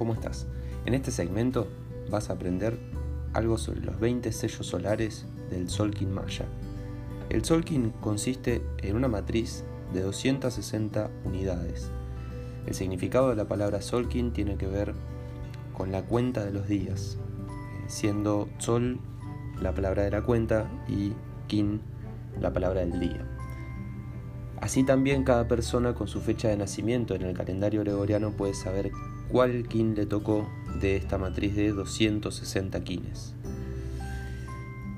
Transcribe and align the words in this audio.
¿cómo 0.00 0.14
estás? 0.14 0.46
En 0.86 0.94
este 0.94 1.10
segmento 1.10 1.68
vas 2.10 2.30
a 2.30 2.32
aprender 2.32 2.78
algo 3.34 3.58
sobre 3.58 3.82
los 3.82 4.00
20 4.00 4.32
sellos 4.32 4.66
solares 4.66 5.26
del 5.50 5.68
Solkin 5.68 6.10
Maya. 6.10 6.46
El 7.28 7.44
Solkin 7.44 7.90
consiste 8.00 8.62
en 8.78 8.96
una 8.96 9.08
matriz 9.08 9.62
de 9.92 10.00
260 10.00 11.10
unidades. 11.26 11.90
El 12.66 12.72
significado 12.72 13.28
de 13.28 13.36
la 13.36 13.46
palabra 13.46 13.82
Solkin 13.82 14.32
tiene 14.32 14.56
que 14.56 14.68
ver 14.68 14.94
con 15.74 15.92
la 15.92 16.06
cuenta 16.06 16.46
de 16.46 16.52
los 16.52 16.66
días, 16.66 17.18
eh, 17.18 17.84
siendo 17.86 18.48
Sol 18.56 19.00
la 19.60 19.74
palabra 19.74 20.04
de 20.04 20.12
la 20.12 20.22
cuenta 20.22 20.66
y 20.88 21.12
Kin 21.46 21.82
la 22.40 22.54
palabra 22.54 22.80
del 22.80 22.98
día. 23.00 23.29
Así 24.60 24.84
también 24.84 25.24
cada 25.24 25.48
persona 25.48 25.94
con 25.94 26.06
su 26.06 26.20
fecha 26.20 26.48
de 26.48 26.56
nacimiento 26.56 27.14
en 27.14 27.22
el 27.22 27.34
calendario 27.34 27.80
gregoriano 27.80 28.32
puede 28.32 28.54
saber 28.54 28.90
cuál 29.30 29.66
kin 29.66 29.94
le 29.94 30.04
tocó 30.04 30.48
de 30.80 30.96
esta 30.96 31.16
matriz 31.16 31.56
de 31.56 31.70
260 31.70 32.84
kines. 32.84 33.34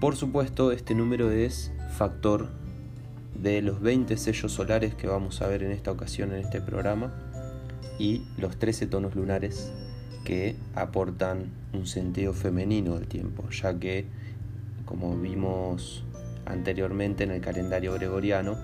Por 0.01 0.17
supuesto, 0.17 0.73
este 0.73 0.97
número 0.97 1.31
es 1.31 1.71
factor 1.97 2.49
de 3.35 3.63
los 3.63 3.81
20 3.81 4.17
sellos 4.17 4.53
solares 4.53 4.97
que 4.97 5.07
vamos 5.07 5.43
a 5.43 5.47
ver 5.47 5.63
en 5.63 5.71
esta 5.71 5.93
ocasión 5.93 6.33
en 6.33 6.41
este 6.41 6.61
programa 6.61 7.13
y 8.01 8.23
los 8.39 8.57
13 8.59 8.89
tonos 8.89 9.15
lunares 9.15 9.73
que 10.25 10.57
aportan 10.75 11.53
un 11.73 11.87
sentido 11.87 12.33
femenino 12.33 12.95
del 12.97 13.07
tiempo, 13.07 13.49
ya 13.51 13.79
que, 13.79 14.07
como 14.87 15.17
vimos 15.17 16.05
anteriormente 16.47 17.23
en 17.23 17.31
el 17.31 17.41
calendario 17.41 17.93
gregoriano, 17.95 18.57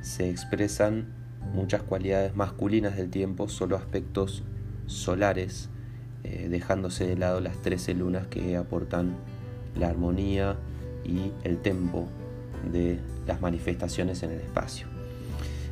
se 0.00 0.30
expresan 0.30 1.06
muchas 1.52 1.82
cualidades 1.82 2.34
masculinas 2.36 2.96
del 2.96 3.10
tiempo, 3.10 3.48
solo 3.48 3.76
aspectos 3.76 4.42
solares, 4.86 5.68
eh, 6.24 6.48
dejándose 6.48 7.06
de 7.06 7.16
lado 7.16 7.40
las 7.40 7.56
13 7.62 7.94
lunas 7.94 8.26
que 8.26 8.56
aportan 8.56 9.16
la 9.76 9.88
armonía 9.88 10.56
y 11.04 11.32
el 11.44 11.58
tempo 11.58 12.08
de 12.72 12.98
las 13.26 13.40
manifestaciones 13.40 14.22
en 14.22 14.32
el 14.32 14.40
espacio. 14.40 14.86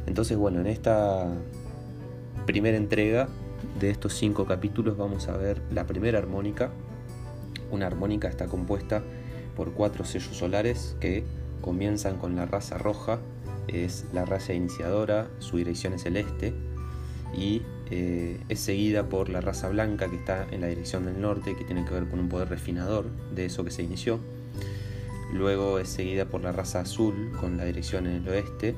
Entonces, 0.07 0.37
bueno, 0.37 0.61
en 0.61 0.69
esta 0.69 1.27
primera 2.47 2.77
entrega 2.77 3.29
de 3.81 3.91
estos 3.91 4.15
cinco 4.15 4.47
capítulos 4.47 4.97
vamos 4.97 5.29
a 5.29 5.37
ver 5.37 5.61
la 5.73 5.87
primera 5.87 6.19
armónica. 6.19 6.71
Una 7.71 7.87
armónica 7.87 8.29
está 8.29 8.47
compuesta 8.47 9.03
por 9.57 9.73
cuatro 9.73 10.05
sellos 10.05 10.37
solares 10.37 10.97
que 11.01 11.25
comienzan 11.61 12.19
con 12.19 12.37
la 12.37 12.47
raza 12.47 12.79
roja, 12.79 13.19
es 13.69 14.05
la 14.13 14.25
raza 14.25 14.53
iniciadora, 14.53 15.29
su 15.39 15.57
dirección 15.57 15.93
es 15.93 16.07
el 16.07 16.17
este, 16.17 16.55
y 17.37 17.63
eh, 17.91 18.41
es 18.49 18.61
seguida 18.61 19.09
por 19.09 19.29
la 19.29 19.41
raza 19.41 19.69
blanca 19.69 20.09
que 20.09 20.17
está 20.17 20.47
en 20.51 20.61
la 20.61 20.67
dirección 20.67 21.05
del 21.05 21.21
norte, 21.21 21.57
que 21.57 21.65
tiene 21.65 21.85
que 21.85 21.95
ver 21.95 22.09
con 22.09 22.19
un 22.19 22.29
poder 22.29 22.49
refinador 22.49 23.07
de 23.35 23.47
eso 23.47 23.65
que 23.65 23.71
se 23.71 23.83
inició. 23.83 24.21
Luego 25.33 25.79
es 25.79 25.89
seguida 25.89 26.27
por 26.27 26.43
la 26.43 26.53
raza 26.53 26.81
azul 26.81 27.33
con 27.41 27.57
la 27.57 27.65
dirección 27.65 28.07
en 28.07 28.15
el 28.17 28.29
oeste 28.29 28.75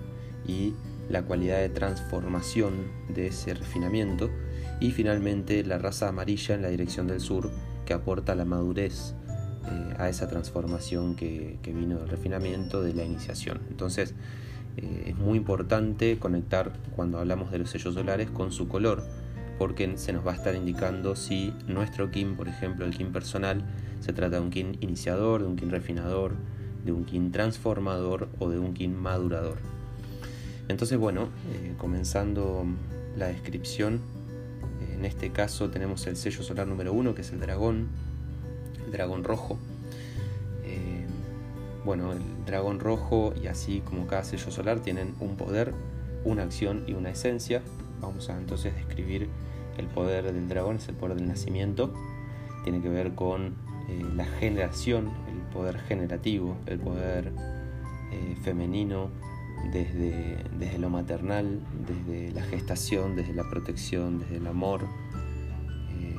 y 0.46 0.74
la 1.08 1.22
cualidad 1.22 1.58
de 1.58 1.68
transformación 1.68 2.74
de 3.08 3.28
ese 3.28 3.54
refinamiento. 3.54 4.30
Y 4.80 4.92
finalmente 4.92 5.64
la 5.64 5.78
raza 5.78 6.08
amarilla 6.08 6.54
en 6.54 6.62
la 6.62 6.68
dirección 6.68 7.06
del 7.06 7.20
sur 7.20 7.50
que 7.84 7.94
aporta 7.94 8.34
la 8.34 8.44
madurez 8.44 9.14
eh, 9.66 9.94
a 9.98 10.08
esa 10.08 10.28
transformación 10.28 11.16
que, 11.16 11.58
que 11.62 11.72
vino 11.72 11.98
del 11.98 12.08
refinamiento 12.08 12.82
de 12.82 12.94
la 12.94 13.04
iniciación. 13.04 13.60
Entonces, 13.70 14.14
eh, 14.76 15.04
es 15.08 15.16
muy 15.16 15.38
importante 15.38 16.18
conectar 16.18 16.72
cuando 16.94 17.18
hablamos 17.18 17.50
de 17.50 17.58
los 17.58 17.70
sellos 17.70 17.94
solares 17.94 18.30
con 18.30 18.52
su 18.52 18.68
color, 18.68 19.02
porque 19.58 19.98
se 19.98 20.12
nos 20.12 20.26
va 20.26 20.32
a 20.32 20.34
estar 20.36 20.54
indicando 20.54 21.16
si 21.16 21.52
nuestro 21.66 22.10
kin, 22.10 22.36
por 22.36 22.48
ejemplo, 22.48 22.84
el 22.84 22.94
kin 22.96 23.12
personal, 23.12 23.64
se 24.00 24.12
trata 24.12 24.36
de 24.36 24.42
un 24.42 24.50
kin 24.50 24.76
iniciador, 24.80 25.42
de 25.42 25.48
un 25.48 25.56
kin 25.56 25.70
refinador, 25.70 26.32
de 26.84 26.92
un 26.92 27.04
kin 27.04 27.32
transformador 27.32 28.28
o 28.38 28.48
de 28.50 28.58
un 28.58 28.74
kin 28.74 28.96
madurador. 28.96 29.58
Entonces, 30.68 30.98
bueno, 30.98 31.28
eh, 31.52 31.74
comenzando 31.78 32.64
la 33.16 33.26
descripción, 33.26 34.00
en 34.98 35.04
este 35.04 35.30
caso 35.30 35.70
tenemos 35.70 36.06
el 36.06 36.16
sello 36.16 36.42
solar 36.42 36.66
número 36.66 36.92
uno, 36.92 37.14
que 37.14 37.22
es 37.22 37.32
el 37.32 37.40
dragón, 37.40 37.88
el 38.84 38.92
dragón 38.92 39.24
rojo. 39.24 39.58
Bueno, 41.88 42.12
el 42.12 42.20
dragón 42.44 42.80
rojo 42.80 43.32
y 43.42 43.46
así 43.46 43.80
como 43.80 44.06
cada 44.06 44.22
sello 44.22 44.50
solar 44.50 44.80
tienen 44.80 45.14
un 45.20 45.38
poder, 45.38 45.72
una 46.22 46.42
acción 46.42 46.84
y 46.86 46.92
una 46.92 47.08
esencia. 47.08 47.62
Vamos 48.02 48.28
a 48.28 48.36
entonces 48.36 48.74
describir 48.74 49.30
el 49.78 49.86
poder 49.86 50.30
del 50.30 50.50
dragón, 50.50 50.76
es 50.76 50.88
el 50.88 50.96
poder 50.96 51.16
del 51.16 51.28
nacimiento. 51.28 51.94
Tiene 52.62 52.82
que 52.82 52.90
ver 52.90 53.14
con 53.14 53.54
eh, 53.88 54.04
la 54.14 54.26
generación, 54.26 55.08
el 55.30 55.38
poder 55.50 55.78
generativo, 55.78 56.58
el 56.66 56.78
poder 56.78 57.32
eh, 58.12 58.36
femenino 58.42 59.08
desde, 59.72 60.44
desde 60.58 60.78
lo 60.78 60.90
maternal, 60.90 61.58
desde 61.86 62.32
la 62.32 62.42
gestación, 62.42 63.16
desde 63.16 63.32
la 63.32 63.48
protección, 63.48 64.18
desde 64.18 64.36
el 64.36 64.46
amor, 64.46 64.82
eh, 65.98 66.16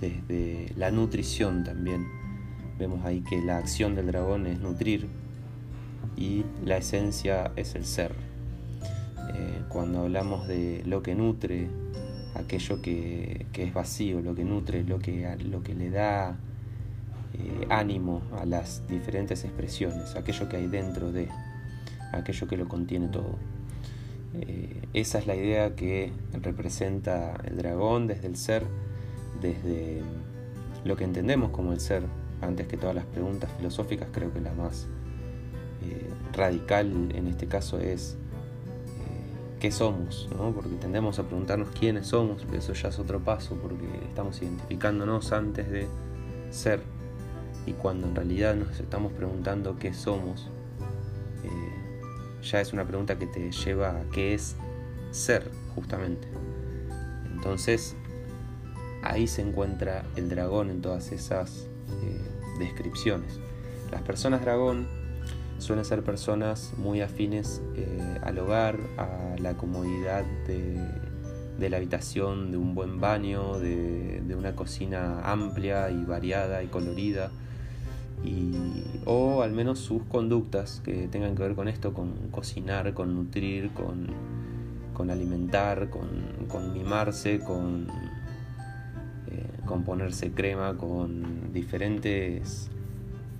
desde 0.00 0.74
la 0.74 0.90
nutrición 0.90 1.62
también 1.62 2.21
Vemos 2.82 3.04
ahí 3.04 3.20
que 3.20 3.40
la 3.40 3.58
acción 3.58 3.94
del 3.94 4.08
dragón 4.08 4.44
es 4.48 4.58
nutrir 4.58 5.06
y 6.16 6.44
la 6.64 6.78
esencia 6.78 7.52
es 7.54 7.76
el 7.76 7.84
ser. 7.84 8.10
Eh, 9.32 9.62
cuando 9.68 10.00
hablamos 10.00 10.48
de 10.48 10.82
lo 10.84 11.00
que 11.00 11.14
nutre, 11.14 11.68
aquello 12.34 12.82
que, 12.82 13.46
es 13.54 13.72
vacío, 13.72 14.20
lo 14.20 14.34
que 14.34 14.42
nutre, 14.42 14.82
lo 14.82 14.98
que, 14.98 15.32
lo 15.44 15.62
que 15.62 15.76
le 15.76 15.90
da 15.90 16.36
eh, 17.34 17.66
ánimo 17.70 18.22
a 18.36 18.46
las 18.46 18.82
diferentes 18.88 19.44
expresiones, 19.44 20.16
aquello 20.16 20.48
que 20.48 20.56
hay 20.56 20.66
dentro 20.66 21.12
de, 21.12 21.28
aquello 22.10 22.48
que 22.48 22.56
lo 22.56 22.66
contiene 22.66 23.06
todo. 23.06 23.36
Eh, 24.34 24.88
esa 24.92 25.20
es 25.20 25.28
la 25.28 25.36
idea 25.36 25.76
que 25.76 26.10
representa 26.32 27.36
el 27.44 27.58
dragón 27.58 28.08
desde 28.08 28.26
el 28.26 28.34
ser, 28.34 28.64
desde 29.40 30.02
lo 30.84 30.96
que 30.96 31.04
entendemos 31.04 31.52
como 31.52 31.72
el 31.72 31.78
ser, 31.78 32.02
antes 32.42 32.66
que 32.66 32.76
todas 32.76 32.94
las 32.94 33.06
preguntas 33.06 33.50
filosóficas, 33.56 34.08
creo 34.12 34.32
que 34.32 34.40
la 34.40 34.52
más 34.52 34.86
eh, 35.82 36.10
radical 36.32 37.10
en 37.14 37.28
este 37.28 37.46
caso 37.46 37.78
es 37.78 38.16
eh, 38.98 39.58
qué 39.60 39.70
somos, 39.70 40.28
porque 40.54 40.76
tendemos 40.80 41.18
a 41.18 41.22
preguntarnos 41.22 41.70
quiénes 41.70 42.08
somos, 42.08 42.44
pero 42.44 42.58
eso 42.58 42.72
ya 42.72 42.88
es 42.88 42.98
otro 42.98 43.20
paso, 43.20 43.56
porque 43.56 43.86
estamos 44.08 44.42
identificándonos 44.42 45.32
antes 45.32 45.70
de 45.70 45.86
ser, 46.50 46.80
y 47.64 47.72
cuando 47.72 48.08
en 48.08 48.16
realidad 48.16 48.56
nos 48.56 48.78
estamos 48.80 49.12
preguntando 49.12 49.78
qué 49.78 49.94
somos, 49.94 50.50
eh, 51.44 52.42
ya 52.42 52.60
es 52.60 52.72
una 52.72 52.84
pregunta 52.84 53.18
que 53.18 53.26
te 53.26 53.52
lleva 53.52 54.00
a 54.00 54.02
qué 54.12 54.34
es 54.34 54.56
ser, 55.12 55.48
justamente. 55.76 56.26
Entonces, 57.32 57.94
ahí 59.02 59.28
se 59.28 59.42
encuentra 59.42 60.04
el 60.16 60.28
dragón 60.28 60.70
en 60.70 60.80
todas 60.80 61.12
esas 61.12 61.68
descripciones. 62.62 63.38
Las 63.90 64.02
personas 64.02 64.40
dragón 64.40 64.86
suelen 65.58 65.84
ser 65.84 66.02
personas 66.02 66.72
muy 66.76 67.00
afines 67.00 67.62
eh, 67.76 68.18
al 68.22 68.38
hogar, 68.38 68.78
a 68.98 69.36
la 69.38 69.54
comodidad 69.56 70.24
de, 70.46 71.68
la 71.68 71.76
habitación, 71.76 72.50
de 72.50 72.56
un 72.56 72.74
buen 72.74 73.00
baño, 73.00 73.58
de, 73.58 74.34
una 74.36 74.56
cocina 74.56 75.20
amplia 75.22 75.90
y 75.90 76.04
variada 76.04 76.62
y 76.62 76.66
colorida. 76.66 77.30
Y, 78.24 78.54
o 79.04 79.42
al 79.42 79.52
menos 79.52 79.78
sus 79.78 80.02
conductas 80.04 80.80
que 80.84 81.06
tengan 81.08 81.36
que 81.36 81.42
ver 81.42 81.54
con 81.54 81.68
esto, 81.68 81.92
con 81.92 82.12
cocinar, 82.30 82.92
con 82.94 83.14
nutrir, 83.14 83.70
con, 83.72 85.10
alimentar, 85.10 85.90
con 85.90 86.72
mimarse, 86.72 87.40
con 87.40 87.88
con 89.72 89.84
ponerse 89.84 90.32
crema, 90.32 90.76
con 90.76 91.50
diferentes 91.54 92.68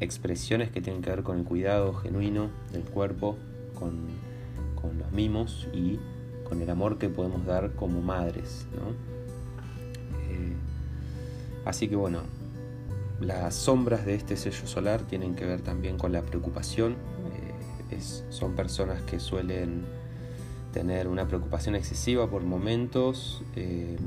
expresiones 0.00 0.70
que 0.70 0.80
tienen 0.80 1.02
que 1.02 1.10
ver 1.10 1.22
con 1.22 1.40
el 1.40 1.44
cuidado 1.44 1.92
genuino 1.92 2.48
del 2.72 2.84
cuerpo, 2.84 3.36
con, 3.78 4.32
los 4.98 5.12
mimos 5.12 5.68
y 5.74 5.98
con 6.48 6.62
el 6.62 6.70
amor 6.70 6.96
que 6.96 7.10
podemos 7.10 7.44
dar 7.44 7.72
como 7.72 8.00
madres. 8.00 8.66
Eh, 10.30 10.54
así 11.66 11.86
que 11.88 11.96
bueno, 11.96 12.20
las 13.20 13.54
sombras 13.54 14.06
de 14.06 14.14
este 14.14 14.38
sello 14.38 14.66
solar 14.66 15.02
tienen 15.02 15.34
que 15.34 15.44
ver 15.44 15.60
también 15.60 15.98
con 15.98 16.12
la 16.12 16.22
preocupación. 16.22 16.96
Eh, 17.90 18.00
son 18.30 18.54
personas 18.54 19.02
que 19.02 19.20
suelen 19.20 19.84
tener 20.72 21.08
una 21.08 21.28
preocupación 21.28 21.74
excesiva 21.74 22.30
por 22.30 22.42
momentos. 22.42 23.44
Eh, 23.54 23.98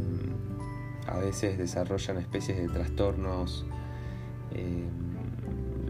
veces 1.26 1.58
desarrollan 1.58 2.18
especies 2.18 2.58
de 2.58 2.70
trastornos, 2.70 3.66
eh, 4.54 4.86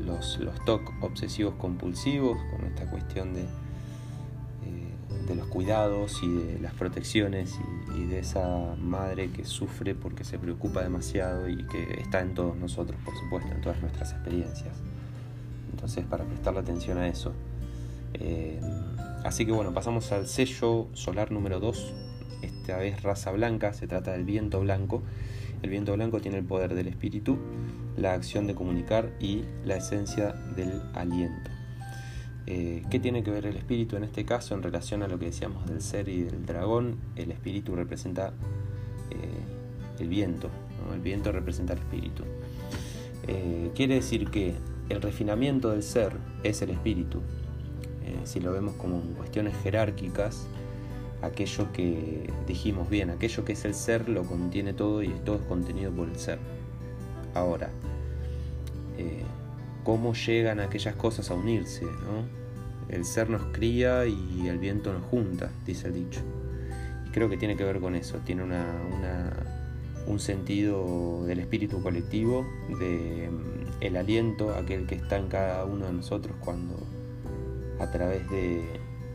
los, 0.03 0.39
los 0.39 0.63
TOC 0.65 0.93
obsesivos 1.01 1.55
compulsivos, 1.55 2.37
con 2.51 2.65
esta 2.65 2.89
cuestión 2.89 3.33
de, 3.33 3.41
eh, 3.41 5.27
de 5.27 5.35
los 5.35 5.47
cuidados 5.47 6.21
y 6.23 6.29
de 6.29 6.59
las 6.59 6.73
protecciones 6.73 7.59
y, 7.95 8.05
de 8.05 8.19
esa 8.19 8.75
madre 8.79 9.31
que 9.31 9.45
sufre 9.45 9.95
porque 9.95 10.23
se 10.23 10.37
preocupa 10.37 10.83
demasiado 10.83 11.49
y 11.49 11.65
que 11.67 11.99
está 11.99 12.21
en 12.21 12.33
todos 12.33 12.55
nosotros, 12.55 12.99
por 13.03 13.17
supuesto, 13.17 13.51
en 13.51 13.61
todas 13.61 13.81
nuestras 13.81 14.11
experiencias. 14.11 14.75
Entonces, 15.71 16.05
para 16.05 16.23
prestarle 16.23 16.59
atención 16.59 16.97
a 16.97 17.07
eso. 17.07 17.33
Eh, 18.13 18.61
así 19.23 19.45
que 19.45 19.51
bueno, 19.51 19.73
pasamos 19.73 20.11
al 20.11 20.27
sello 20.27 20.87
solar 20.93 21.31
número 21.31 21.59
2, 21.59 21.93
esta 22.65 22.77
vez 22.77 23.03
raza 23.03 23.31
blanca, 23.31 23.73
se 23.73 23.85
trata 23.85 24.13
del 24.13 24.25
viento 24.25 24.59
blanco. 24.59 25.03
El 25.61 25.69
viento 25.69 25.93
blanco 25.93 26.19
tiene 26.19 26.39
el 26.39 26.43
poder 26.43 26.73
del 26.73 26.87
espíritu, 26.87 27.37
la 27.95 28.13
acción 28.13 28.47
de 28.47 28.55
comunicar 28.55 29.11
y 29.19 29.43
la 29.63 29.75
esencia 29.75 30.31
del 30.55 30.81
aliento. 30.95 31.51
Eh, 32.47 32.81
¿Qué 32.89 32.99
tiene 32.99 33.23
que 33.23 33.29
ver 33.29 33.45
el 33.45 33.55
espíritu 33.55 33.97
en 33.97 34.03
este 34.03 34.25
caso 34.25 34.55
en 34.55 34.63
relación 34.63 35.03
a 35.03 35.07
lo 35.07 35.19
que 35.19 35.27
decíamos 35.27 35.67
del 35.67 35.79
ser 35.83 36.09
y 36.09 36.23
del 36.23 36.47
dragón? 36.47 36.97
El 37.15 37.29
espíritu 37.29 37.75
representa 37.75 38.33
eh, 39.11 39.99
el 39.99 40.09
viento, 40.09 40.49
el 40.91 41.01
viento 41.01 41.31
representa 41.31 41.73
el 41.73 41.79
espíritu. 41.79 42.23
quiere 43.75 43.95
decir 43.95 44.31
que 44.31 44.55
el 44.89 45.03
refinamiento 45.03 45.69
del 45.69 45.83
ser 45.83 46.13
es 46.43 46.63
el 46.63 46.71
espíritu. 46.71 47.21
Eh, 48.05 48.21
si 48.23 48.39
lo 48.39 48.51
vemos 48.51 48.73
como 48.75 49.01
cuestiones 49.17 49.55
jerárquicas, 49.63 50.47
aquello 51.25 51.71
que 51.71 52.29
dijimos 52.47 52.89
bien, 52.89 53.09
aquello 53.09 53.43
que 53.45 53.53
es 53.53 53.65
el 53.65 53.73
ser 53.73 54.09
lo 54.09 54.23
contiene 54.23 54.73
todo 54.73 55.03
y 55.03 55.09
todo 55.25 55.37
es 55.37 55.41
contenido 55.43 55.91
por 55.91 56.09
el 56.09 56.17
ser. 56.17 56.39
Ahora, 57.33 57.69
eh, 58.97 59.23
¿cómo 59.83 60.13
llegan 60.13 60.59
aquellas 60.59 60.95
cosas 60.95 61.31
a 61.31 61.33
unirse? 61.33 61.85
El 62.89 63.03
ser 63.05 63.29
nos 63.29 63.41
cría 63.51 64.05
y 64.05 64.47
el 64.47 64.57
viento 64.59 64.93
nos 64.93 65.03
junta, 65.05 65.51
dice 65.65 65.87
el 65.87 65.93
dicho. 65.93 66.21
Y 67.07 67.09
creo 67.09 67.29
que 67.29 67.37
tiene 67.37 67.55
que 67.55 67.63
ver 67.63 67.79
con 67.79 67.95
eso, 67.95 68.19
tiene 68.25 68.43
una, 68.43 68.65
un 70.07 70.19
sentido 70.19 71.25
del 71.25 71.39
espíritu 71.39 71.81
colectivo, 71.81 72.45
de 72.79 73.29
el 73.81 73.97
aliento, 73.97 74.53
aquel 74.55 74.87
que 74.87 74.95
está 74.95 75.17
en 75.17 75.27
cada 75.27 75.65
uno 75.65 75.87
de 75.87 75.93
nosotros 75.93 76.35
cuando 76.39 76.75
a 77.79 77.91
través 77.91 78.29
de, 78.29 78.63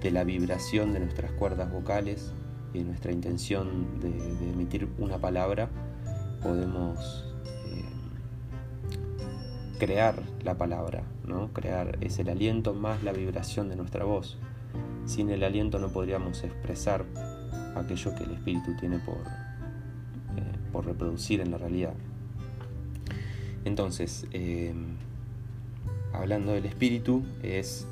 la 0.08 0.24
vibración 0.24 0.94
de 0.94 1.00
nuestras 1.00 1.30
cuerdas 1.32 1.70
vocales 1.70 2.32
y 2.72 2.80
nuestra 2.80 3.12
intención 3.12 4.00
de, 4.00 4.08
emitir 4.50 4.88
una 4.98 5.18
palabra, 5.18 5.68
podemos 6.42 7.26
eh, 7.66 7.84
crear 9.78 10.22
la 10.42 10.56
palabra, 10.56 11.02
¿no? 11.26 11.52
Crear 11.52 11.98
es 12.00 12.18
el 12.18 12.30
aliento 12.30 12.72
más 12.72 13.02
la 13.02 13.12
vibración 13.12 13.68
de 13.68 13.76
nuestra 13.76 14.04
voz. 14.04 14.38
Sin 15.04 15.28
el 15.30 15.44
aliento 15.44 15.78
no 15.78 15.88
podríamos 15.88 16.44
expresar 16.44 17.04
aquello 17.76 18.14
que 18.14 18.24
el 18.24 18.30
espíritu 18.30 18.74
tiene 18.78 18.98
por, 19.00 19.16
eh, 19.16 20.56
por 20.72 20.86
reproducir 20.86 21.40
en 21.40 21.50
la 21.50 21.58
realidad. 21.58 21.94
Entonces, 23.64 24.26
eh, 24.32 24.72
hablando 26.12 26.52
del 26.52 26.64
espíritu, 26.64 27.22
es 27.42 27.86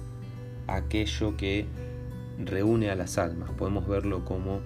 aquello 0.66 1.36
que 1.36 1.66
reúne 2.38 2.90
a 2.90 2.94
las 2.94 3.18
almas. 3.18 3.50
Podemos 3.50 3.86
verlo 3.86 4.24
como 4.24 4.60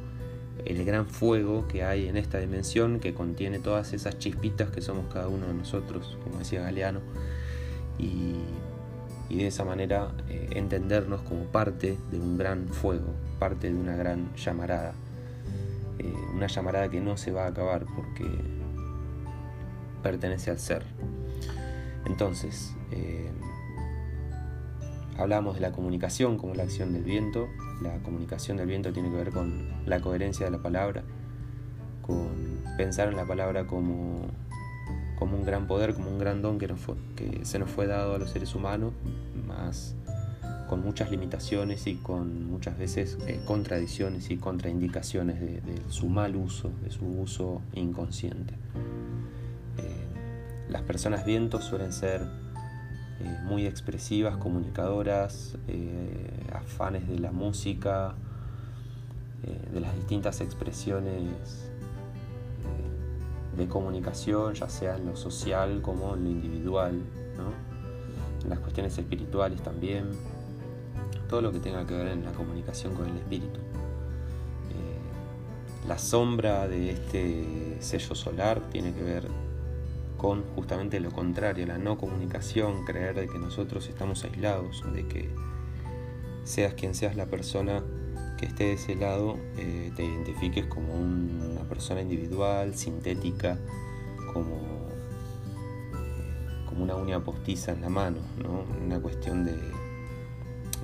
el 0.64 0.84
gran 0.84 1.06
fuego 1.06 1.66
que 1.66 1.82
hay 1.84 2.08
en 2.08 2.16
esta 2.16 2.38
dimensión 2.38 3.00
que 3.00 3.14
contiene 3.14 3.58
todas 3.58 3.92
esas 3.92 4.19
chispitas 4.19 4.70
que 4.70 4.80
somos 4.80 5.12
cada 5.12 5.28
uno 5.28 5.46
de 5.46 5.54
nosotros, 5.54 6.19
como 6.22 6.38
decía 6.38 6.62
Galeano, 6.62 7.00
y, 7.98 8.34
de 9.28 9.46
esa 9.46 9.64
manera 9.64 10.12
eh, 10.28 10.50
entendernos 10.56 11.22
como 11.22 11.44
parte 11.44 11.96
de 12.10 12.20
un 12.20 12.36
gran 12.36 12.69
fuego, 12.69 13.14
parte 13.38 13.72
de 13.72 13.78
una 13.78 13.96
gran 13.96 14.34
llamarada. 14.36 14.92
Eh, 15.98 16.12
una 16.34 16.48
llamarada 16.48 16.90
que 16.90 17.00
no 17.00 17.16
se 17.16 17.32
va 17.32 17.44
a 17.44 17.48
acabar 17.48 17.86
porque 17.96 18.26
pertenece 20.02 20.50
al 20.50 20.58
ser. 20.58 20.82
Entonces, 22.04 22.74
eh, 22.90 23.30
hablamos 25.22 25.54
de 25.54 25.60
la 25.60 25.72
comunicación 25.72 26.36
como 26.36 26.54
la 26.54 26.64
acción 26.64 26.92
del 26.92 27.04
viento. 27.04 27.48
La 27.80 27.98
comunicación 27.98 28.56
del 28.56 28.66
viento 28.66 28.92
tiene 28.92 29.10
que 29.10 29.16
ver 29.16 29.30
con 29.30 29.69
la 29.86 30.00
coherencia 30.00 30.46
de 30.46 30.52
la 30.52 30.58
palabra, 30.58 31.02
con 32.02 32.60
pensar 32.76 33.08
en 33.08 33.16
la 33.16 33.24
palabra 33.24 33.66
como, 33.66 34.26
como 35.19 35.36
un 35.36 35.44
gran 35.44 35.66
poder, 35.66 35.94
como 35.94 36.10
un 36.10 36.19
gran 36.19 36.42
don 36.42 36.58
que, 36.58 37.40
se 37.44 37.58
nos 37.58 37.70
fue 37.70 37.86
dado 37.86 38.14
a 38.14 38.19
los 38.19 38.30
seres 38.30 38.54
humanos, 38.54 38.92
más 39.46 39.94
con 40.69 40.82
muchas 40.82 41.10
limitaciones 41.10 41.86
y 41.86 41.96
con 41.96 42.50
muchas 42.50 42.78
veces 42.78 43.19
eh, 43.26 43.40
contradicciones 43.44 44.30
y 44.30 44.38
contraindicaciones 44.38 45.38
de, 45.40 45.60
su 45.88 46.08
mal 46.08 46.34
uso, 46.34 46.70
de 46.82 46.90
su 46.90 47.04
uso 47.04 47.60
inconsciente. 47.74 48.54
Las 50.69 50.82
personas 50.82 51.26
vientos 51.26 51.64
suelen 51.64 51.92
ser 51.92 52.22
eh, 53.24 53.38
muy 53.44 53.66
expresivas, 53.66 54.36
comunicadoras, 54.36 55.56
eh, 55.69 56.28
afanes 56.52 57.06
de 57.06 57.20
la 57.20 57.30
música, 57.30 58.14
eh, 59.44 59.70
de 59.72 59.80
las 59.80 59.94
distintas 59.94 60.40
expresiones 60.40 61.69
de 63.56 63.69
comunicación, 63.69 64.54
ya 64.54 64.69
sea 64.69 64.96
en 64.96 65.06
lo 65.06 65.14
social 65.14 65.82
como 65.82 66.14
en 66.14 66.24
lo 66.24 66.30
individual, 66.30 67.00
en 68.42 68.50
las 68.50 68.58
cuestiones 68.58 68.96
espirituales 68.98 69.62
también, 69.62 70.06
todo 71.28 71.42
lo 71.42 71.52
que 71.52 71.60
tenga 71.60 71.86
que 71.86 71.94
ver 71.94 72.08
en 72.08 72.24
la 72.24 72.32
comunicación 72.32 72.94
con 72.94 73.08
el 73.08 73.16
espíritu. 73.16 73.60
la 75.86 75.98
sombra 75.98 76.69
de 76.69 76.92
este 76.92 77.76
sello 77.80 78.14
solar 78.14 78.60
tiene 78.70 78.94
que 78.94 79.02
ver 79.02 79.28
con 80.22 80.44
justamente 80.54 81.00
lo 81.00 81.10
contrario, 81.10 81.66
la 81.66 81.78
no 81.78 81.98
comunicación, 81.98 82.84
creer 82.84 83.16
de 83.16 83.26
que 83.26 83.40
nosotros 83.40 83.88
estamos 83.88 84.22
aislados, 84.22 84.84
de 84.94 85.04
que 85.08 85.28
seas 86.44 86.74
quien 86.74 86.94
seas 86.94 87.16
la 87.16 87.26
persona 87.26 87.82
que 88.38 88.46
esté 88.46 88.64
de 88.66 88.72
ese 88.74 88.94
lado, 88.94 89.36
eh, 89.58 89.90
te 89.96 90.04
identifiques 90.04 90.66
como 90.66 90.94
una 90.94 91.62
persona 91.62 92.02
individual, 92.02 92.76
sintética, 92.76 93.58
como, 94.32 94.60
como 96.66 96.84
una 96.84 96.94
uña 96.94 97.19
postiza 97.24 97.72
en 97.72 97.80
la 97.80 97.88
mano, 97.88 98.19
¿no? 98.40 98.64
una 98.80 99.00
cuestión 99.00 99.44
de 99.44 99.56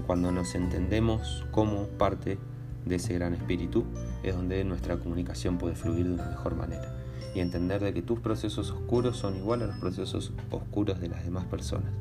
cuando 0.05 0.33
nos 0.33 0.57
entendemos 0.57 1.47
como 1.53 1.87
parte 1.87 2.39
de 2.87 2.97
ese 2.97 3.15
gran 3.15 3.35
espíritu, 3.35 3.85
es 4.25 4.35
donde 4.35 4.65
nuestra 4.65 4.97
comunicación 4.97 5.59
puede 5.59 5.77
fluir 5.77 6.09
de 6.09 6.15
una 6.15 6.27
mejor 6.27 6.57
manera 6.57 6.98
y 7.39 7.41
entender 7.41 7.81
de 7.81 7.95
que 7.95 8.03
tus 8.03 8.19
procesos 8.19 8.73
oscuros 8.73 9.17
son 9.17 9.37
igual 9.37 9.63
a 9.63 9.67
los 9.67 9.77
procesos 9.77 10.33
oscuros 10.51 11.01
de 11.01 11.09
las 11.09 11.23
demás 11.25 11.45
personas. 11.45 11.93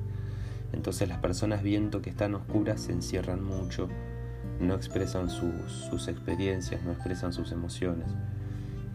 Entonces 0.73 1.07
las 1.07 1.19
personas 1.19 1.61
viendo 1.61 2.01
que 2.01 2.09
están 2.09 2.33
oscuras 2.33 2.81
se 2.81 2.91
encierran 2.91 3.43
mucho, 3.43 3.87
no 4.59 4.73
expresan 4.73 5.29
sus, 5.29 6.07
experiencias, 6.07 6.81
no 6.83 6.91
expresan 6.91 7.33
sus 7.33 7.51
emociones 7.51 8.07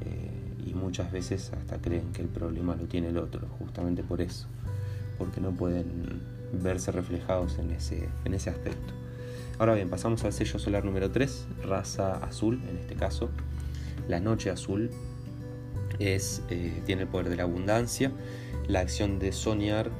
eh, 0.00 0.54
y 0.66 0.75
muchas 0.75 1.12
veces 1.12 1.52
hasta 1.56 1.78
creen 1.78 2.12
que 2.12 2.22
el 2.22 2.28
problema 2.28 2.75
lo 2.75 2.87
tiene 2.87 3.11
el 3.11 3.18
otro, 3.18 3.46
justamente 3.61 4.02
por 4.02 4.20
eso, 4.20 4.49
porque 5.18 5.40
no 5.40 5.52
pueden 5.52 6.20
verse 6.61 6.90
reflejados 6.90 7.61
en 7.61 7.70
ese, 7.70 8.08
en 8.25 8.34
ese 8.34 8.50
aspecto. 8.50 8.92
Ahora 9.61 9.75
bien, 9.75 9.88
pasamos 9.88 10.25
al 10.25 10.32
sello 10.32 10.58
solar 10.58 10.84
número 10.84 11.12
3, 11.12 11.46
raza 11.64 12.14
azul 12.14 12.61
en 12.68 12.78
este 12.78 12.96
caso, 12.96 13.30
la 14.08 14.18
noche 14.18 14.50
azul, 14.50 14.90
eh, 16.04 16.82
tiene 16.85 17.02
el 17.02 17.09
poder 17.09 17.28
de 17.28 17.37
la 17.37 17.44
abundancia, 17.44 18.12
la 18.66 18.80
acción 18.80 19.18
de 19.18 19.32
soñar 19.32 19.90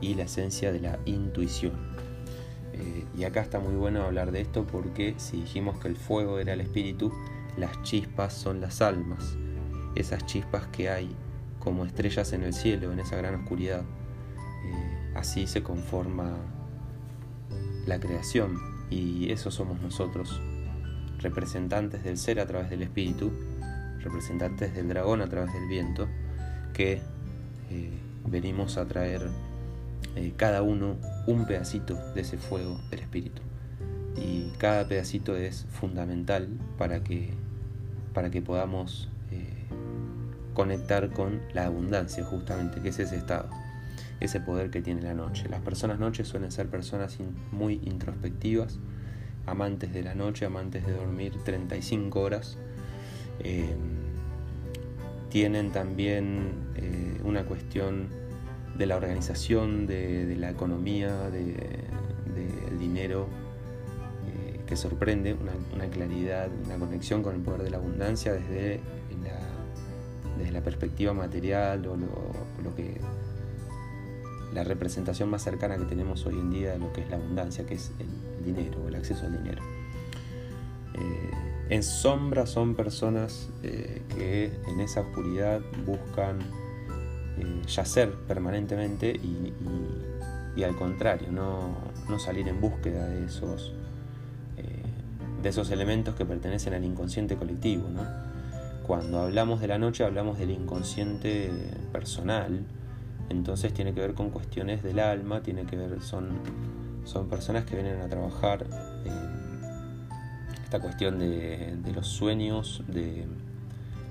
y 0.00 0.14
la 0.14 0.24
esencia 0.24 0.72
de 0.72 0.80
la 0.80 0.98
intuición. 1.04 1.72
Eh, 2.72 3.04
y 3.16 3.24
acá 3.24 3.42
está 3.42 3.58
muy 3.58 3.74
bueno 3.74 4.02
hablar 4.02 4.32
de 4.32 4.40
esto 4.40 4.66
porque 4.66 5.14
si 5.18 5.38
dijimos 5.42 5.78
que 5.78 5.88
el 5.88 5.96
fuego 5.96 6.38
era 6.38 6.54
el 6.54 6.60
espíritu, 6.60 7.12
las 7.56 7.82
chispas 7.82 8.32
son 8.32 8.60
las 8.60 8.80
almas, 8.80 9.36
esas 9.94 10.24
chispas 10.26 10.66
que 10.68 10.88
hay 10.88 11.14
como 11.58 11.84
estrellas 11.84 12.32
en 12.32 12.42
el 12.42 12.54
cielo, 12.54 12.92
en 12.92 13.00
esa 13.00 13.16
gran 13.16 13.34
oscuridad. 13.34 13.82
Eh, 13.82 15.12
así 15.14 15.46
se 15.46 15.62
conforma 15.62 16.36
la 17.86 18.00
creación 18.00 18.58
y 18.88 19.30
eso 19.30 19.50
somos 19.50 19.80
nosotros, 19.82 20.40
representantes 21.18 22.02
del 22.02 22.16
ser 22.16 22.40
a 22.40 22.46
través 22.46 22.70
del 22.70 22.82
espíritu 22.82 23.30
representantes 24.02 24.74
del 24.74 24.88
dragón 24.88 25.20
a 25.22 25.28
través 25.28 25.52
del 25.52 25.66
viento, 25.68 26.08
que 26.72 27.00
eh, 27.70 27.90
venimos 28.26 28.76
a 28.76 28.86
traer 28.86 29.28
eh, 30.16 30.32
cada 30.36 30.62
uno 30.62 30.96
un 31.26 31.46
pedacito 31.46 31.94
de 32.14 32.22
ese 32.22 32.38
fuego 32.38 32.80
del 32.90 33.00
espíritu. 33.00 33.42
Y 34.16 34.50
cada 34.58 34.86
pedacito 34.88 35.36
es 35.36 35.66
fundamental 35.70 36.48
para 36.76 37.02
que, 37.02 37.32
para 38.12 38.30
que 38.30 38.42
podamos 38.42 39.08
eh, 39.30 39.46
conectar 40.54 41.10
con 41.10 41.40
la 41.54 41.66
abundancia, 41.66 42.24
justamente, 42.24 42.80
que 42.80 42.88
es 42.88 42.98
ese 42.98 43.16
estado, 43.16 43.48
ese 44.18 44.40
poder 44.40 44.70
que 44.70 44.82
tiene 44.82 45.02
la 45.02 45.14
noche. 45.14 45.48
Las 45.48 45.60
personas 45.62 45.98
noches 45.98 46.26
suelen 46.26 46.50
ser 46.50 46.68
personas 46.68 47.18
muy 47.52 47.80
introspectivas, 47.84 48.78
amantes 49.46 49.92
de 49.92 50.02
la 50.02 50.14
noche, 50.14 50.44
amantes 50.44 50.84
de 50.84 50.92
dormir 50.92 51.34
35 51.44 52.20
horas. 52.20 52.58
Eh, 53.40 53.74
tienen 55.30 55.70
también 55.70 56.50
eh, 56.76 57.20
una 57.24 57.44
cuestión 57.44 58.08
de 58.76 58.86
la 58.86 58.96
organización, 58.96 59.86
de, 59.86 60.34
la 60.36 60.50
economía, 60.50 61.30
del 61.30 61.54
de, 61.54 62.76
dinero, 62.78 63.28
eh, 64.26 64.60
que 64.66 64.76
sorprende, 64.76 65.34
una, 65.34 65.86
claridad, 65.86 66.48
una 66.64 66.76
conexión 66.78 67.22
con 67.22 67.34
el 67.36 67.42
poder 67.42 67.62
de 67.62 67.70
la 67.70 67.76
abundancia 67.76 68.32
desde 68.32 68.80
la, 69.22 70.36
desde 70.38 70.52
la 70.52 70.62
perspectiva 70.62 71.12
material 71.12 71.86
o 71.86 71.96
lo, 71.96 72.74
que 72.74 73.00
la 74.54 74.64
representación 74.64 75.30
más 75.30 75.42
cercana 75.42 75.76
que 75.76 75.84
tenemos 75.84 76.26
hoy 76.26 76.34
en 76.34 76.50
día 76.50 76.72
de 76.72 76.78
lo 76.78 76.92
que 76.92 77.02
es 77.02 77.10
la 77.10 77.16
abundancia, 77.16 77.64
que 77.66 77.74
es 77.74 77.92
el, 78.00 78.44
dinero, 78.44 78.88
el 78.88 78.94
acceso 78.96 79.26
al 79.26 79.32
dinero. 79.32 79.62
Eh, 80.94 81.49
en 81.70 81.82
sombra 81.82 82.46
son 82.46 82.74
personas 82.74 83.48
eh, 83.62 84.02
que 84.14 84.52
en 84.68 84.80
esa 84.80 85.00
oscuridad 85.00 85.60
buscan 85.86 86.40
eh, 87.38 87.62
yacer 87.68 88.12
permanentemente 88.26 89.12
y, 89.12 90.62
al 90.62 90.76
contrario, 90.76 91.32
no, 91.32 91.74
salir 92.18 92.48
en 92.48 92.60
búsqueda 92.60 93.06
de 93.06 93.24
esos, 93.24 93.72
de 95.42 95.48
esos 95.48 95.70
elementos 95.70 96.14
que 96.16 96.26
pertenecen 96.26 96.74
al 96.74 96.84
inconsciente 96.84 97.36
colectivo. 97.36 97.84
Cuando 98.86 99.20
hablamos 99.20 99.60
de 99.60 99.68
la 99.68 99.78
noche 99.78 100.04
hablamos 100.04 100.38
del 100.38 100.50
inconsciente 100.50 101.50
personal, 101.92 102.66
entonces 103.30 103.72
tiene 103.72 103.94
que 103.94 104.00
ver 104.00 104.14
con 104.14 104.30
cuestiones 104.30 104.82
del 104.82 104.98
alma, 104.98 105.40
tiene 105.40 105.64
que 105.64 105.76
ver, 105.76 106.02
son, 106.02 106.30
son 107.04 107.28
personas 107.28 107.64
que 107.64 107.76
vienen 107.76 108.00
a 108.00 108.08
trabajar 108.08 108.66
esta 110.70 110.78
cuestión 110.78 111.18
de, 111.18 111.92
los 111.92 112.06
sueños, 112.06 112.84
de 112.86 113.24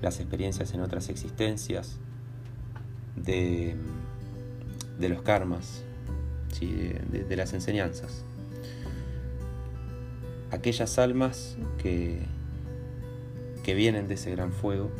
las 0.02 0.20
experiencias 0.20 0.74
en 0.74 0.82
otras 0.82 1.08
existencias, 1.08 2.00
de, 3.16 3.78
los 5.00 5.22
karmas, 5.22 5.86
de, 6.60 7.36
las 7.38 7.54
enseñanzas. 7.54 8.26
Aquellas 10.52 11.00
almas 11.00 11.56
que, 11.82 12.24
que 13.64 13.74
vienen 13.74 14.10
de 14.10 14.16
ese 14.16 14.30
gran 14.32 14.52
fuego 14.52 14.92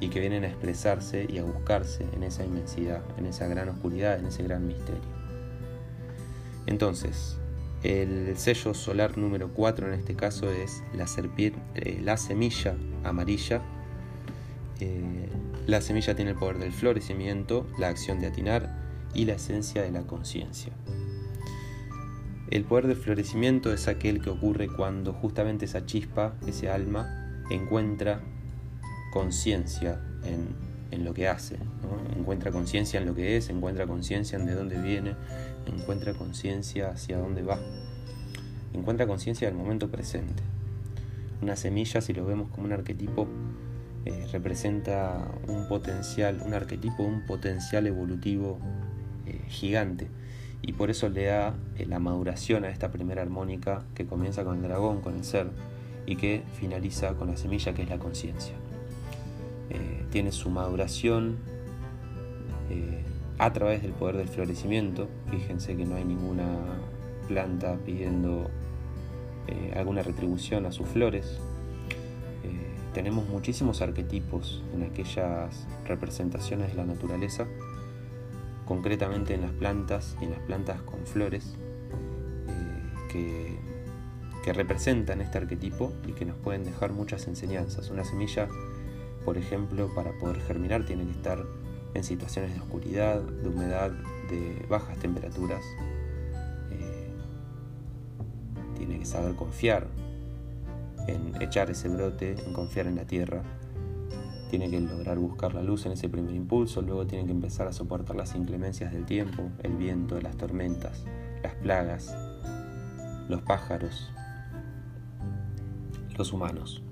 y 0.00 0.08
que 0.08 0.20
vienen 0.20 0.44
a 0.44 0.48
expresarse 0.48 1.26
y 1.28 1.36
a 1.36 1.44
buscarse 1.44 2.06
en 2.14 2.22
esa 2.22 2.46
inmensidad, 2.46 3.02
en 3.18 3.26
esa 3.26 3.46
gran 3.46 3.68
oscuridad, 3.68 4.18
en 4.18 4.24
ese 4.24 4.42
gran 4.42 4.66
misterio. 4.66 5.02
Entonces, 6.64 7.36
el 7.82 8.36
sello 8.36 8.74
solar 8.74 9.16
número 9.16 9.52
4 9.52 9.86
en 9.88 9.94
este 9.94 10.14
caso 10.14 10.50
es 10.50 10.82
la, 10.94 11.06
eh, 11.74 12.00
la 12.02 12.16
semilla 12.16 12.76
amarilla. 13.04 13.62
Eh, 14.80 15.28
la 15.66 15.80
semilla 15.80 16.14
tiene 16.16 16.32
el 16.32 16.36
poder 16.36 16.58
del 16.58 16.72
florecimiento, 16.72 17.66
la 17.78 17.88
acción 17.88 18.20
de 18.20 18.26
atinar 18.26 18.74
y 19.14 19.24
la 19.26 19.34
esencia 19.34 19.82
de 19.82 19.90
la 19.90 20.02
conciencia. 20.02 20.72
El 22.50 22.64
poder 22.64 22.86
del 22.86 22.96
florecimiento 22.96 23.72
es 23.72 23.88
aquel 23.88 24.22
que 24.22 24.30
ocurre 24.30 24.68
cuando 24.68 25.12
justamente 25.12 25.66
esa 25.66 25.84
chispa, 25.84 26.34
ese 26.46 26.70
alma, 26.70 27.42
encuentra 27.50 28.22
conciencia 29.12 30.00
en, 30.24 31.04
lo 31.04 31.12
que 31.12 31.28
hace, 31.28 31.58
encuentra 32.16 32.50
conciencia 32.50 32.98
en 32.98 33.06
lo 33.06 33.14
que 33.14 33.36
es, 33.36 33.50
encuentra 33.50 33.86
conciencia 33.86 34.38
en 34.38 34.46
de 34.46 34.54
dónde 34.54 34.80
viene, 34.80 35.14
encuentra 35.68 36.14
conciencia 36.14 36.90
hacia 36.90 37.18
dónde 37.18 37.42
va, 37.42 37.58
encuentra 38.72 39.06
conciencia 39.06 39.48
del 39.48 39.56
momento 39.56 39.90
presente. 39.90 40.42
Una 41.40 41.56
semilla, 41.56 42.00
si 42.00 42.12
lo 42.12 42.26
vemos 42.26 42.50
como 42.50 42.66
un 42.66 42.72
arquetipo, 42.72 43.28
eh, 44.04 44.26
representa 44.32 45.28
un 45.46 45.68
potencial, 45.68 46.42
un 46.44 46.54
arquetipo, 46.54 47.02
un 47.02 47.26
potencial 47.26 47.86
evolutivo 47.86 48.58
eh, 49.26 49.40
gigante. 49.48 50.08
Y 50.62 50.72
por 50.72 50.90
eso 50.90 51.08
le 51.08 51.26
da 51.26 51.54
eh, 51.76 51.86
la 51.86 51.98
maduración 51.98 52.64
a 52.64 52.70
esta 52.70 52.90
primera 52.90 53.22
armónica 53.22 53.84
que 53.94 54.06
comienza 54.06 54.44
con 54.44 54.56
el 54.56 54.62
dragón, 54.62 55.00
con 55.00 55.14
el 55.14 55.24
ser, 55.24 55.50
y 56.06 56.16
que 56.16 56.42
finaliza 56.54 57.14
con 57.14 57.28
la 57.28 57.36
semilla 57.36 57.74
que 57.74 57.82
es 57.82 57.88
la 57.88 57.98
conciencia. 57.98 58.54
tiene 60.10 60.32
su 60.32 60.48
maduración 60.48 61.36
a 63.38 63.52
través 63.52 63.82
del 63.82 63.92
poder 63.92 64.16
del 64.16 64.28
florecimiento. 64.28 65.08
Fíjense 65.30 65.76
que 65.76 65.84
no 65.84 65.96
hay 65.96 66.04
ninguna 66.04 66.44
planta 67.28 67.78
pidiendo 67.84 68.50
eh, 69.46 69.72
alguna 69.76 70.02
retribución 70.02 70.66
a 70.66 70.72
sus 70.72 70.88
flores. 70.88 71.38
Eh, 72.42 72.48
tenemos 72.92 73.28
muchísimos 73.28 73.80
arquetipos 73.80 74.62
en 74.74 74.82
aquellas 74.82 75.66
representaciones 75.86 76.70
de 76.70 76.74
la 76.74 76.84
naturaleza, 76.84 77.46
concretamente 78.66 79.34
en 79.34 79.42
las 79.42 79.52
plantas 79.52 80.16
y 80.20 80.24
en 80.24 80.32
las 80.32 80.40
plantas 80.40 80.82
con 80.82 81.06
flores, 81.06 81.54
eh, 82.48 83.12
que, 83.12 83.58
que 84.44 84.52
representan 84.52 85.20
este 85.20 85.38
arquetipo 85.38 85.92
y 86.06 86.12
que 86.12 86.24
nos 86.24 86.36
pueden 86.36 86.64
dejar 86.64 86.92
muchas 86.92 87.28
enseñanzas. 87.28 87.90
Una 87.90 88.04
semilla, 88.04 88.48
por 89.24 89.38
ejemplo, 89.38 89.94
para 89.94 90.12
poder 90.18 90.40
germinar 90.40 90.84
tiene 90.84 91.04
que 91.04 91.12
estar 91.12 91.46
en 91.94 92.04
situaciones 92.04 92.54
de 92.54 92.60
oscuridad, 92.60 93.20
de 93.20 93.48
humedad, 93.48 93.90
de 94.30 94.66
bajas 94.68 94.98
temperaturas. 94.98 95.62
Eh, 96.70 97.10
tiene 98.76 98.98
que 98.98 99.04
saber 99.04 99.34
confiar 99.34 99.86
en 101.06 101.40
echar 101.40 101.70
ese 101.70 101.88
brote, 101.88 102.36
en 102.46 102.52
confiar 102.52 102.86
en 102.86 102.96
la 102.96 103.04
tierra. 103.04 103.42
Tiene 104.50 104.70
que 104.70 104.80
lograr 104.80 105.18
buscar 105.18 105.54
la 105.54 105.62
luz 105.62 105.84
en 105.86 105.92
ese 105.92 106.08
primer 106.08 106.34
impulso, 106.34 106.80
luego 106.80 107.06
tiene 107.06 107.26
que 107.26 107.32
empezar 107.32 107.66
a 107.66 107.72
soportar 107.72 108.16
las 108.16 108.34
inclemencias 108.34 108.92
del 108.92 109.04
tiempo, 109.04 109.50
el 109.62 109.76
viento, 109.76 110.20
las 110.20 110.36
tormentas, 110.36 111.04
las 111.42 111.54
plagas, 111.56 112.16
los 113.28 113.42
pájaros, 113.42 114.10
los 116.16 116.32
humanos. 116.32 116.82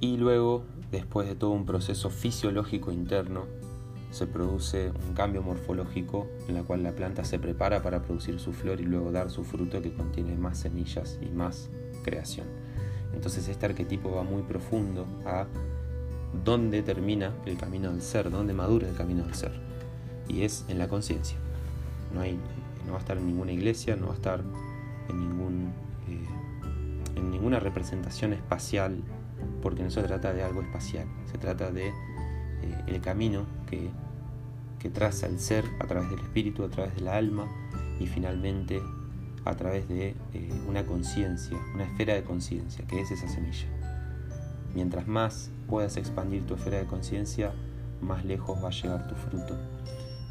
Y 0.00 0.16
luego 0.16 0.64
después 0.90 1.28
de 1.28 1.34
todo 1.34 1.50
un 1.50 1.66
proceso 1.66 2.10
fisiológico 2.10 2.92
interno, 2.92 3.46
se 4.10 4.26
produce 4.26 4.90
un 5.06 5.14
cambio 5.14 5.42
morfológico 5.42 6.26
en 6.48 6.54
la 6.54 6.62
cual 6.62 6.82
la 6.82 6.92
planta 6.92 7.24
se 7.24 7.38
prepara 7.38 7.82
para 7.82 8.02
producir 8.02 8.40
su 8.40 8.52
flor 8.52 8.80
y 8.80 8.84
luego 8.84 9.12
dar 9.12 9.30
su 9.30 9.44
fruto 9.44 9.82
que 9.82 9.92
contiene 9.92 10.34
más 10.34 10.58
semillas 10.58 11.18
y 11.20 11.26
más 11.26 11.68
creación. 12.04 12.46
Entonces 13.12 13.48
este 13.48 13.66
arquetipo 13.66 14.10
va 14.10 14.22
muy 14.22 14.42
profundo 14.42 15.06
a 15.26 15.46
dónde 16.44 16.82
termina 16.82 17.34
el 17.44 17.58
camino 17.58 17.90
del 17.90 18.00
ser, 18.00 18.30
dónde 18.30 18.54
madura 18.54 18.88
el 18.88 18.94
camino 18.94 19.24
del 19.24 19.34
ser. 19.34 19.52
Y 20.26 20.42
es 20.42 20.64
en 20.68 20.78
la 20.78 20.88
conciencia. 20.88 21.36
No, 22.14 22.20
no 22.20 22.92
va 22.92 22.98
a 22.98 23.00
estar 23.00 23.18
en 23.18 23.26
ninguna 23.26 23.52
iglesia, 23.52 23.96
no 23.96 24.06
va 24.06 24.12
a 24.12 24.16
estar 24.16 24.42
en, 25.08 25.20
ningún, 25.20 25.72
eh, 26.08 27.16
en 27.16 27.30
ninguna 27.30 27.60
representación 27.60 28.32
espacial 28.32 29.02
porque 29.62 29.82
no 29.82 29.90
se 29.90 30.02
trata 30.02 30.32
de 30.32 30.42
algo 30.42 30.62
espacial, 30.62 31.06
se 31.30 31.38
trata 31.38 31.70
de 31.70 31.88
eh, 31.88 31.92
el 32.86 33.00
camino 33.00 33.46
que, 33.68 33.90
traza 34.92 35.26
el 35.26 35.38
ser 35.38 35.66
a 35.80 35.86
través 35.86 36.08
del 36.08 36.20
espíritu, 36.20 36.64
a 36.64 36.70
través 36.70 36.94
de 36.94 37.02
la 37.02 37.16
alma 37.16 37.46
y 38.00 38.06
finalmente 38.06 38.80
a 39.44 39.54
través 39.54 39.86
de 39.86 40.14
eh, 40.32 40.62
una 40.66 40.86
conciencia, 40.86 41.58
una 41.74 41.84
esfera 41.84 42.14
de 42.14 42.22
conciencia, 42.22 42.86
que 42.86 43.00
es 43.00 43.10
esa 43.10 43.28
semilla. 43.28 43.66
Mientras 44.74 45.06
más 45.06 45.50
puedas 45.68 45.98
expandir 45.98 46.46
tu 46.46 46.54
esfera 46.54 46.78
de 46.78 46.86
conciencia, 46.86 47.52
más 48.00 48.24
lejos 48.24 48.62
va 48.62 48.68
a 48.68 48.70
llegar 48.70 49.06
tu 49.08 49.14
fruto 49.14 49.56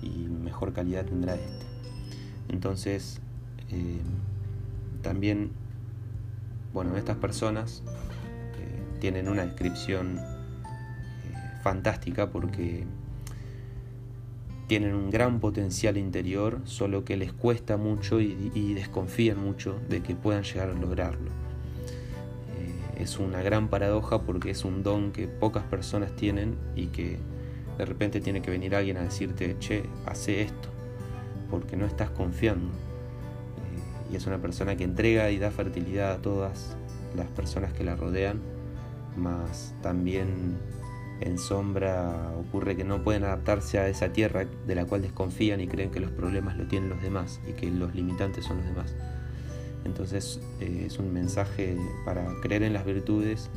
y 0.01 0.27
mejor 0.27 0.73
calidad 0.73 1.05
tendrá 1.05 1.35
este. 1.35 1.65
Entonces, 2.49 3.19
eh, 3.69 3.99
también, 5.01 5.51
bueno, 6.73 6.95
estas 6.97 7.17
personas 7.17 7.83
tienen 8.99 9.27
una 9.29 9.45
descripción 9.45 10.17
eh, 10.17 10.21
fantástica 11.63 12.29
porque 12.29 12.85
tienen 14.67 14.93
un 14.95 15.09
gran 15.09 15.39
potencial 15.39 15.97
interior, 15.97 16.59
solo 16.65 17.05
que 17.05 17.15
les 17.15 17.31
cuesta 17.31 17.77
mucho 17.77 18.19
y, 18.19 18.73
desconfían 18.73 19.41
mucho 19.41 19.79
de 19.89 20.01
que 20.01 20.13
puedan 20.13 20.43
llegar 20.43 20.69
a 20.69 20.73
lograrlo. 20.73 21.31
Eh, 22.57 23.01
es 23.01 23.17
una 23.17 23.41
gran 23.41 23.69
paradoja 23.69 24.23
porque 24.23 24.51
es 24.51 24.65
un 24.65 24.83
don 24.83 25.13
que 25.13 25.27
pocas 25.27 25.63
personas 25.63 26.13
tienen 26.15 26.57
y 26.75 26.87
que 26.87 27.17
de 27.77 27.85
repente 27.85 28.19
tiene 28.19 28.41
que 28.41 28.51
venir 28.51 28.75
alguien 28.75 28.97
a 28.97 29.03
decirte, 29.03 29.55
che, 29.59 29.83
hace 30.05 30.41
esto, 30.41 30.69
porque 31.49 31.77
no 31.77 31.85
estás 31.85 32.09
confiando. 32.09 32.73
Eh, 32.73 34.11
y 34.11 34.15
es 34.17 34.27
una 34.27 34.41
persona 34.41 34.75
que 34.75 34.83
entrega 34.83 35.31
y 35.31 35.37
da 35.37 35.49
fertilidad 35.49 36.11
a 36.11 36.21
todas 36.21 36.75
las 37.15 37.27
personas 37.27 37.71
que 37.71 37.85
la 37.85 37.95
rodean 37.95 38.56
más 39.17 39.73
también 39.81 40.57
en 41.19 41.37
sombra 41.37 42.31
ocurre 42.37 42.75
que 42.75 42.83
no 42.83 43.03
pueden 43.03 43.23
adaptarse 43.23 43.79
a 43.79 43.87
esa 43.87 44.13
tierra 44.13 44.45
de 44.45 44.75
la 44.75 44.85
cual 44.85 45.01
desconfían 45.01 45.59
y 45.61 45.67
creen 45.67 45.89
que 45.89 45.99
los 45.99 46.11
problemas 46.11 46.57
lo 46.57 46.67
tienen 46.67 46.89
los 46.89 47.01
demás 47.01 47.41
y 47.47 47.53
que 47.53 47.69
los 47.71 47.95
limitantes 47.95 48.45
son 48.45 48.57
los 48.57 48.65
demás. 48.67 48.93
Entonces 49.85 50.39
eh, 50.59 50.83
es 50.85 50.99
un 50.99 51.13
mensaje 51.13 51.77
para 52.05 52.25
creer 52.41 52.63
en 52.63 52.73
las 52.73 52.85
virtudes 52.85 53.49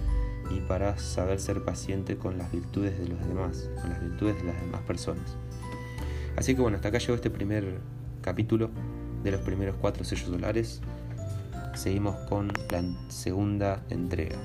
y 0.51 0.61
para 0.61 0.99
saber 0.99 1.41
ser 1.41 1.63
paciente 1.65 2.17
con 2.17 2.39
las 2.39 2.51
virtudes 2.51 2.99
de 2.99 3.09
los 3.09 3.27
demás, 3.27 3.69
con 3.81 3.91
las 3.91 4.01
virtudes 4.01 4.37
de 4.37 4.45
las 4.45 4.61
demás 4.61 4.81
personas. 4.83 5.37
Así 6.37 6.55
que 6.55 6.63
bueno, 6.63 6.77
hasta 6.77 6.89
acá 6.89 6.99
llegó 6.99 7.15
este 7.15 7.31
primer 7.31 7.79
capítulo 8.23 8.71
de 9.23 9.33
los 9.33 9.41
primeros 9.43 9.77
cuatro 9.77 10.05
sellos 10.05 10.29
solares. 10.29 10.81
Seguimos 11.75 12.17
con 12.29 12.49
la 12.71 12.83
segunda 13.09 13.83
entrega. 13.91 14.39